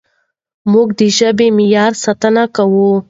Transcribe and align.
موږ 0.71 0.87
د 0.99 1.01
ژبې 1.17 1.47
د 1.51 1.55
معیار 1.57 1.91
ساتنه 2.03 2.43
کوو. 2.55 2.89